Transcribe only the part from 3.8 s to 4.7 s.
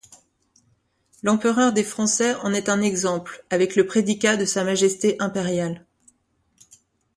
prédicat de Sa